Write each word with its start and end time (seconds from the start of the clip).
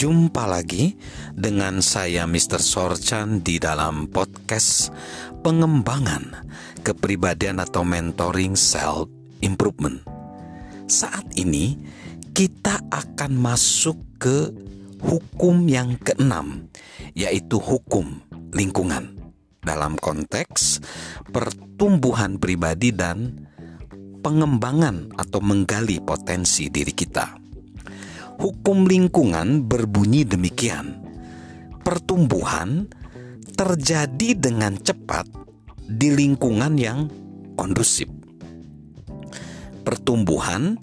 Jumpa 0.00 0.48
lagi 0.48 0.96
dengan 1.36 1.84
saya 1.84 2.24
Mr. 2.24 2.56
Sorchan 2.56 3.44
di 3.44 3.60
dalam 3.60 4.08
podcast 4.08 4.88
pengembangan 5.44 6.48
kepribadian 6.80 7.60
atau 7.60 7.84
mentoring 7.84 8.56
self 8.56 9.12
improvement. 9.44 10.00
Saat 10.88 11.36
ini 11.36 11.76
kita 12.32 12.80
akan 12.88 13.44
masuk 13.44 14.00
ke 14.16 14.48
hukum 15.04 15.68
yang 15.68 16.00
keenam, 16.00 16.72
yaitu 17.12 17.60
hukum 17.60 18.24
lingkungan 18.56 19.20
dalam 19.60 20.00
konteks 20.00 20.80
pertumbuhan 21.28 22.40
pribadi 22.40 22.88
dan 22.88 23.44
pengembangan 24.24 25.12
atau 25.20 25.44
menggali 25.44 26.00
potensi 26.00 26.72
diri 26.72 26.96
kita. 26.96 27.39
Hukum 28.40 28.88
lingkungan 28.88 29.68
berbunyi 29.68 30.24
demikian: 30.24 30.96
pertumbuhan 31.84 32.88
terjadi 33.52 34.32
dengan 34.32 34.80
cepat 34.80 35.28
di 35.84 36.08
lingkungan 36.08 36.72
yang 36.80 37.12
kondusif. 37.52 38.08
Pertumbuhan 39.84 40.80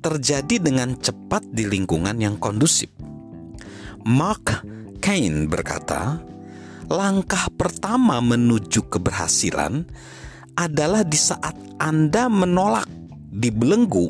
terjadi 0.00 0.56
dengan 0.64 0.96
cepat 0.96 1.44
di 1.52 1.68
lingkungan 1.68 2.16
yang 2.16 2.40
kondusif. 2.40 2.88
Mark 4.08 4.64
Cain 5.04 5.44
berkata, 5.52 6.24
langkah 6.88 7.52
pertama 7.52 8.24
menuju 8.24 8.88
keberhasilan 8.88 9.84
adalah 10.56 11.04
di 11.04 11.20
saat 11.20 11.52
Anda 11.76 12.32
menolak 12.32 12.88
dibelenggu 13.28 14.08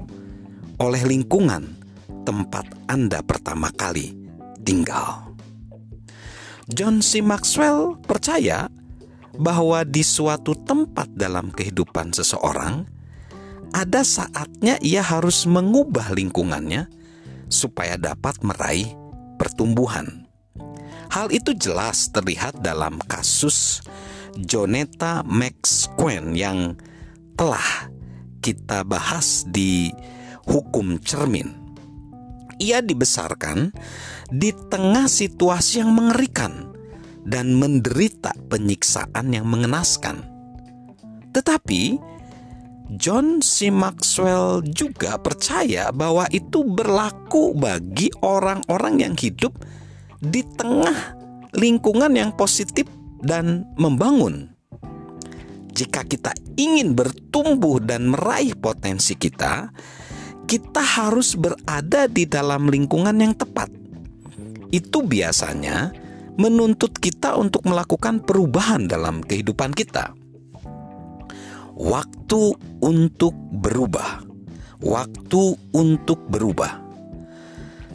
oleh 0.78 1.02
lingkungan 1.02 1.83
tempat 2.24 2.64
Anda 2.88 3.20
pertama 3.20 3.68
kali 3.70 4.16
tinggal. 4.64 5.36
John 6.72 7.04
C. 7.04 7.20
Maxwell 7.20 8.00
percaya 8.00 8.72
bahwa 9.36 9.84
di 9.84 10.00
suatu 10.00 10.56
tempat 10.56 11.12
dalam 11.12 11.52
kehidupan 11.52 12.16
seseorang, 12.16 12.88
ada 13.76 14.00
saatnya 14.00 14.80
ia 14.80 15.04
harus 15.04 15.44
mengubah 15.44 16.16
lingkungannya 16.16 16.88
supaya 17.52 18.00
dapat 18.00 18.40
meraih 18.40 18.88
pertumbuhan. 19.36 20.24
Hal 21.12 21.30
itu 21.30 21.52
jelas 21.52 22.08
terlihat 22.10 22.64
dalam 22.64 22.96
kasus 23.04 23.84
Joneta 24.40 25.22
Max 25.22 25.86
Quen 25.94 26.32
yang 26.34 26.74
telah 27.36 27.92
kita 28.40 28.82
bahas 28.82 29.46
di 29.46 29.92
hukum 30.48 30.98
cermin 31.02 31.63
ia 32.58 32.80
dibesarkan 32.80 33.74
di 34.30 34.50
tengah 34.70 35.06
situasi 35.06 35.82
yang 35.82 35.94
mengerikan 35.94 36.74
dan 37.24 37.56
menderita 37.56 38.36
penyiksaan 38.52 39.32
yang 39.32 39.48
mengenaskan. 39.48 40.22
Tetapi 41.32 41.98
John 43.00 43.40
C. 43.40 43.72
Maxwell 43.72 44.60
juga 44.60 45.16
percaya 45.16 45.88
bahwa 45.88 46.28
itu 46.28 46.62
berlaku 46.68 47.56
bagi 47.56 48.12
orang-orang 48.20 49.08
yang 49.08 49.14
hidup 49.16 49.56
di 50.20 50.44
tengah 50.44 51.16
lingkungan 51.56 52.12
yang 52.12 52.30
positif 52.36 52.84
dan 53.24 53.64
membangun. 53.80 54.52
Jika 55.74 56.06
kita 56.06 56.36
ingin 56.54 56.94
bertumbuh 56.94 57.82
dan 57.82 58.12
meraih 58.12 58.54
potensi 58.54 59.18
kita, 59.18 59.74
kita 60.44 60.80
harus 60.80 61.34
berada 61.34 62.06
di 62.06 62.28
dalam 62.28 62.68
lingkungan 62.68 63.16
yang 63.16 63.34
tepat. 63.34 63.72
Itu 64.70 65.06
biasanya 65.06 65.94
menuntut 66.34 66.98
kita 66.98 67.38
untuk 67.38 67.62
melakukan 67.66 68.22
perubahan 68.22 68.90
dalam 68.90 69.22
kehidupan 69.22 69.70
kita. 69.72 70.12
Waktu 71.74 72.42
untuk 72.82 73.34
berubah, 73.34 74.22
waktu 74.82 75.58
untuk 75.74 76.22
berubah. 76.30 76.82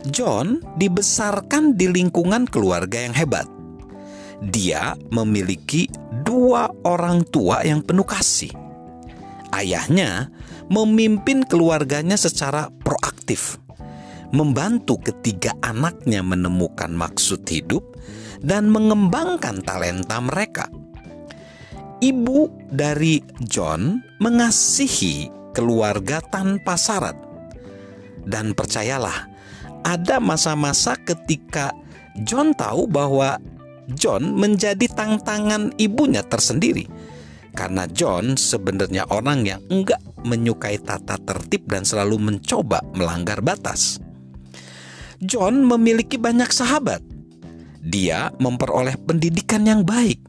John 0.08 0.64
dibesarkan 0.80 1.76
di 1.76 1.92
lingkungan 1.92 2.48
keluarga 2.48 3.04
yang 3.04 3.16
hebat. 3.16 3.48
Dia 4.40 4.96
memiliki 5.12 5.92
dua 6.24 6.72
orang 6.88 7.28
tua 7.28 7.60
yang 7.68 7.84
penuh 7.84 8.08
kasih. 8.08 8.56
Ayahnya 9.52 10.32
memimpin 10.70 11.42
keluarganya 11.44 12.16
secara 12.16 12.70
proaktif, 12.86 13.58
membantu 14.30 15.02
ketiga 15.02 15.58
anaknya 15.66 16.22
menemukan 16.22 16.94
maksud 16.94 17.44
hidup 17.50 17.82
dan 18.40 18.70
mengembangkan 18.70 19.66
talenta 19.66 20.22
mereka. 20.22 20.70
Ibu 22.00 22.72
dari 22.72 23.20
John 23.44 24.00
mengasihi 24.24 25.28
keluarga 25.52 26.24
tanpa 26.24 26.80
syarat, 26.80 27.18
dan 28.24 28.56
percayalah, 28.56 29.28
ada 29.84 30.24
masa-masa 30.24 30.96
ketika 30.96 31.76
John 32.24 32.56
tahu 32.56 32.88
bahwa 32.88 33.42
John 33.98 34.38
menjadi 34.38 34.86
tantangan 34.86 35.74
ibunya 35.82 36.22
tersendiri 36.22 36.86
karena 37.58 37.90
John 37.90 38.38
sebenarnya 38.38 39.10
orang 39.10 39.46
yang 39.46 39.62
enggak 39.68 40.00
menyukai 40.26 40.80
tata 40.82 41.20
tertib 41.20 41.68
dan 41.70 41.84
selalu 41.88 42.20
mencoba 42.20 42.84
melanggar 42.96 43.40
batas. 43.40 44.00
John 45.20 45.68
memiliki 45.68 46.16
banyak 46.16 46.48
sahabat. 46.48 47.04
Dia 47.80 48.32
memperoleh 48.40 48.96
pendidikan 49.04 49.68
yang 49.68 49.84
baik. 49.84 50.20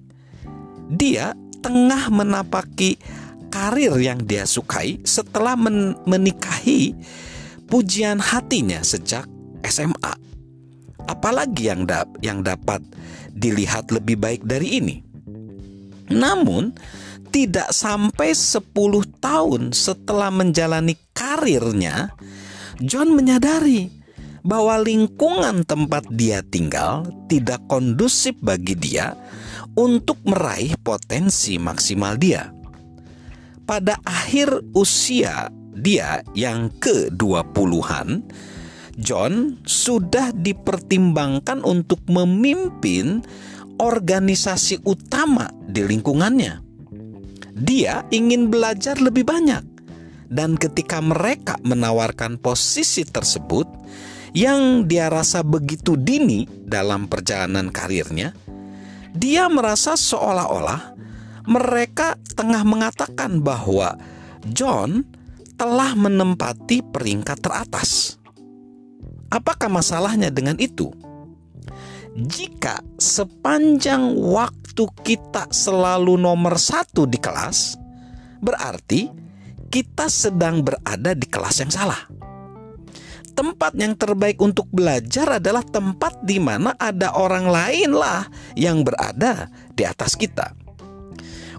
Dia 0.91 1.35
tengah 1.63 2.11
menapaki 2.11 2.99
karir 3.51 3.95
yang 3.99 4.23
dia 4.23 4.47
sukai 4.47 5.03
setelah 5.03 5.55
men 5.55 5.99
menikahi 6.07 6.95
pujian 7.71 8.19
hatinya 8.19 8.83
sejak 8.83 9.27
SMA. 9.67 10.15
Apalagi 11.07 11.71
yang 11.71 11.87
da 11.87 12.07
yang 12.23 12.43
dapat 12.43 12.83
dilihat 13.35 13.91
lebih 13.95 14.19
baik 14.19 14.43
dari 14.47 14.79
ini? 14.79 14.97
Namun, 16.11 16.75
tidak 17.31 17.71
sampai 17.71 18.35
10 18.35 18.75
tahun 19.23 19.71
setelah 19.71 20.29
menjalani 20.35 20.99
karirnya, 21.15 22.11
John 22.83 23.15
menyadari 23.15 23.89
bahwa 24.43 24.81
lingkungan 24.81 25.63
tempat 25.65 26.11
dia 26.11 26.43
tinggal 26.43 27.07
tidak 27.31 27.63
kondusif 27.71 28.35
bagi 28.41 28.75
dia 28.75 29.15
untuk 29.79 30.19
meraih 30.27 30.75
potensi 30.81 31.57
maksimal 31.57 32.19
dia. 32.19 32.51
Pada 33.69 34.03
akhir 34.03 34.75
usia 34.75 35.47
dia 35.77 36.27
yang 36.35 36.75
ke-20-an, 36.83 38.27
John 38.99 39.63
sudah 39.63 40.35
dipertimbangkan 40.35 41.63
untuk 41.63 42.03
memimpin 42.11 43.23
organisasi 43.79 44.83
utama 44.83 45.49
di 45.71 45.87
lingkungannya 45.87 46.70
dia 47.61 48.09
ingin 48.09 48.49
belajar 48.49 48.97
lebih 48.97 49.29
banyak. 49.29 49.63
Dan 50.31 50.57
ketika 50.57 51.03
mereka 51.03 51.59
menawarkan 51.67 52.39
posisi 52.39 53.03
tersebut 53.03 53.67
yang 54.33 54.87
dia 54.87 55.11
rasa 55.11 55.43
begitu 55.43 55.99
dini 55.99 56.47
dalam 56.47 57.11
perjalanan 57.11 57.69
karirnya, 57.69 58.31
dia 59.11 59.51
merasa 59.51 59.99
seolah-olah 59.99 60.95
mereka 61.51 62.15
tengah 62.39 62.63
mengatakan 62.63 63.43
bahwa 63.43 63.99
John 64.55 65.03
telah 65.59 65.99
menempati 65.99 66.81
peringkat 66.95 67.43
teratas. 67.43 68.17
Apakah 69.35 69.67
masalahnya 69.67 70.31
dengan 70.31 70.57
itu? 70.63 70.95
Jika 72.15 72.83
sepanjang 72.99 74.15
waktu 74.19 74.60
waktu 74.81 75.05
kita 75.05 75.53
selalu 75.53 76.17
nomor 76.17 76.57
satu 76.57 77.05
di 77.05 77.21
kelas, 77.21 77.77
berarti 78.41 79.13
kita 79.69 80.09
sedang 80.09 80.65
berada 80.65 81.13
di 81.13 81.29
kelas 81.29 81.61
yang 81.61 81.69
salah. 81.73 82.01
Tempat 83.37 83.77
yang 83.77 83.93
terbaik 83.97 84.41
untuk 84.41 84.69
belajar 84.73 85.41
adalah 85.41 85.65
tempat 85.65 86.17
di 86.25 86.41
mana 86.41 86.73
ada 86.81 87.13
orang 87.13 87.49
lain 87.49 87.93
lah 87.93 88.25
yang 88.57 88.81
berada 88.81 89.53
di 89.77 89.85
atas 89.85 90.17
kita. 90.17 90.53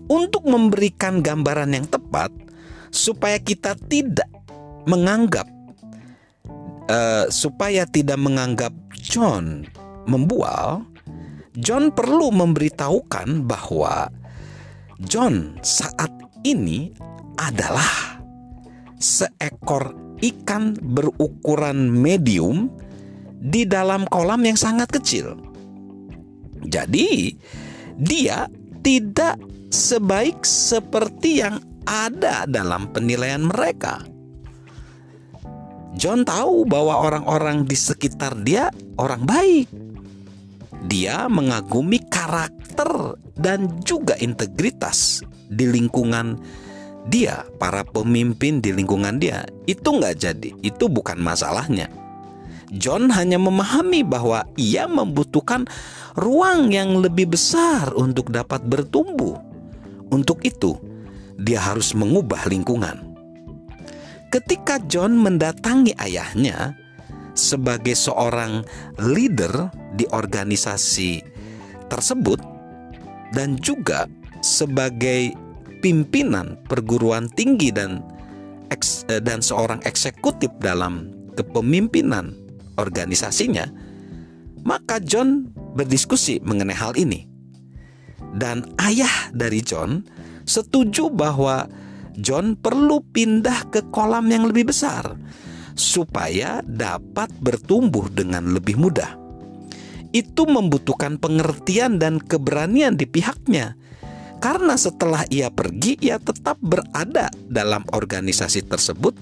Untuk 0.09 0.43
memberikan 0.43 1.21
gambaran 1.21 1.77
yang 1.77 1.87
tepat, 1.87 2.33
supaya 2.89 3.37
kita 3.37 3.77
tidak 3.87 4.27
menganggap, 4.89 5.47
uh, 6.89 7.29
supaya 7.31 7.87
tidak 7.87 8.19
menganggap 8.19 8.73
John 8.97 9.65
membual, 10.09 10.90
John 11.59 11.91
perlu 11.91 12.31
memberitahukan 12.31 13.43
bahwa 13.43 14.07
John 15.03 15.59
saat 15.59 16.11
ini 16.47 16.95
adalah 17.35 18.23
seekor 18.95 19.91
ikan 20.21 20.79
berukuran 20.79 21.91
medium 21.91 22.71
di 23.41 23.67
dalam 23.67 24.07
kolam 24.07 24.45
yang 24.45 24.55
sangat 24.55 24.93
kecil. 24.95 25.35
Jadi, 26.61 27.35
dia 27.97 28.45
tidak 28.85 29.41
sebaik 29.73 30.45
seperti 30.45 31.41
yang 31.41 31.57
ada 31.89 32.45
dalam 32.45 32.93
penilaian 32.93 33.41
mereka. 33.41 34.05
John 35.97 36.23
tahu 36.23 36.63
bahwa 36.63 37.11
orang-orang 37.11 37.67
di 37.67 37.75
sekitar 37.75 38.39
dia 38.45 38.71
orang 38.95 39.27
baik. 39.27 39.90
Dia 40.81 41.29
mengagumi 41.29 42.01
karakter 42.09 43.17
dan 43.37 43.81
juga 43.85 44.17
integritas 44.17 45.21
di 45.51 45.69
lingkungan 45.69 46.41
dia, 47.09 47.49
para 47.57 47.81
pemimpin 47.81 48.61
di 48.61 48.69
lingkungan 48.69 49.17
dia. 49.17 49.41
Itu 49.65 49.97
nggak 49.97 50.15
jadi, 50.21 50.49
itu 50.61 50.85
bukan 50.85 51.17
masalahnya. 51.17 51.89
John 52.71 53.09
hanya 53.11 53.41
memahami 53.41 54.05
bahwa 54.05 54.45
ia 54.55 54.85
membutuhkan 54.85 55.65
ruang 56.15 56.71
yang 56.71 57.01
lebih 57.01 57.33
besar 57.33 57.91
untuk 57.97 58.29
dapat 58.29 58.63
bertumbuh. 58.63 59.35
Untuk 60.13 60.45
itu, 60.45 60.77
dia 61.35 61.59
harus 61.59 61.91
mengubah 61.97 62.47
lingkungan. 62.47 63.11
Ketika 64.31 64.79
John 64.87 65.19
mendatangi 65.19 65.97
ayahnya 65.99 66.79
sebagai 67.33 67.95
seorang 67.95 68.63
leader 68.99 69.71
di 69.95 70.07
organisasi 70.11 71.23
tersebut 71.87 72.39
dan 73.31 73.59
juga 73.59 74.07
sebagai 74.43 75.31
pimpinan 75.81 76.59
perguruan 76.69 77.27
tinggi 77.33 77.73
dan 77.73 78.03
eh, 78.71 79.21
dan 79.21 79.39
seorang 79.41 79.81
eksekutif 79.83 80.51
dalam 80.61 81.11
kepemimpinan 81.35 82.35
organisasinya, 82.77 83.67
maka 84.63 84.99
John 85.01 85.51
berdiskusi 85.75 86.39
mengenai 86.43 86.77
hal 86.77 86.93
ini. 86.95 87.27
Dan 88.31 88.63
ayah 88.79 89.33
dari 89.35 89.59
John 89.59 90.07
setuju 90.47 91.11
bahwa 91.11 91.67
John 92.15 92.55
perlu 92.55 93.03
pindah 93.11 93.71
ke 93.71 93.91
kolam 93.91 94.31
yang 94.31 94.47
lebih 94.47 94.71
besar 94.71 95.19
supaya 95.73 96.61
dapat 96.65 97.31
bertumbuh 97.39 98.07
dengan 98.11 98.51
lebih 98.51 98.77
mudah. 98.77 99.17
Itu 100.11 100.43
membutuhkan 100.43 101.17
pengertian 101.17 101.99
dan 101.99 102.19
keberanian 102.19 102.99
di 102.99 103.07
pihaknya. 103.07 103.79
Karena 104.41 104.73
setelah 104.75 105.23
ia 105.29 105.53
pergi, 105.53 105.95
ia 106.01 106.17
tetap 106.17 106.57
berada 106.59 107.29
dalam 107.47 107.85
organisasi 107.93 108.65
tersebut 108.65 109.13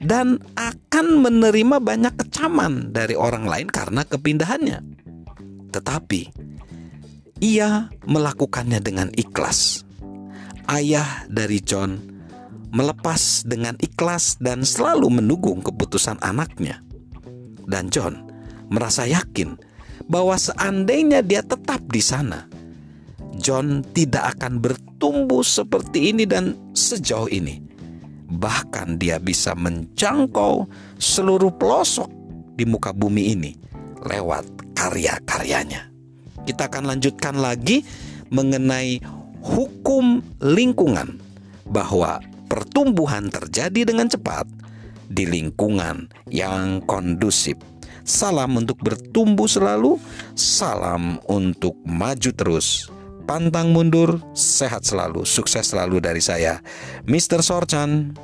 dan 0.00 0.40
akan 0.56 1.22
menerima 1.22 1.76
banyak 1.78 2.14
kecaman 2.24 2.90
dari 2.90 3.14
orang 3.14 3.44
lain 3.44 3.68
karena 3.68 4.02
kepindahannya. 4.02 4.80
Tetapi 5.70 6.20
ia 7.44 7.92
melakukannya 8.08 8.80
dengan 8.80 9.12
ikhlas. 9.12 9.84
Ayah 10.66 11.28
dari 11.30 11.60
John 11.62 12.15
melepas 12.70 13.46
dengan 13.46 13.74
ikhlas 13.78 14.38
dan 14.42 14.66
selalu 14.66 15.20
mendukung 15.22 15.62
keputusan 15.62 16.18
anaknya. 16.22 16.82
Dan 17.66 17.90
John 17.90 18.26
merasa 18.70 19.06
yakin 19.06 19.58
bahwa 20.06 20.38
seandainya 20.38 21.22
dia 21.22 21.42
tetap 21.42 21.82
di 21.90 22.02
sana, 22.02 22.46
John 23.36 23.84
tidak 23.92 24.38
akan 24.38 24.62
bertumbuh 24.62 25.42
seperti 25.42 26.14
ini 26.14 26.24
dan 26.24 26.56
sejauh 26.72 27.28
ini. 27.28 27.62
Bahkan 28.26 28.98
dia 28.98 29.22
bisa 29.22 29.54
menjangkau 29.54 30.66
seluruh 30.98 31.54
pelosok 31.54 32.10
di 32.58 32.66
muka 32.66 32.90
bumi 32.90 33.36
ini 33.36 33.52
lewat 34.02 34.74
karya-karyanya. 34.74 35.90
Kita 36.46 36.66
akan 36.70 36.90
lanjutkan 36.90 37.38
lagi 37.38 37.86
mengenai 38.30 38.98
hukum 39.42 40.22
lingkungan 40.42 41.22
bahwa 41.70 42.18
pertumbuhan 42.46 43.28
terjadi 43.30 43.92
dengan 43.92 44.10
cepat 44.10 44.46
di 45.06 45.26
lingkungan 45.26 46.10
yang 46.30 46.82
kondusif. 46.86 47.58
Salam 48.06 48.54
untuk 48.54 48.78
bertumbuh 48.78 49.50
selalu, 49.50 49.98
salam 50.38 51.18
untuk 51.26 51.74
maju 51.82 52.30
terus. 52.30 52.90
Pantang 53.26 53.74
mundur, 53.74 54.22
sehat 54.38 54.86
selalu, 54.86 55.26
sukses 55.26 55.66
selalu 55.74 55.98
dari 55.98 56.22
saya, 56.22 56.62
Mr. 57.10 57.42
Sorchan. 57.42 58.14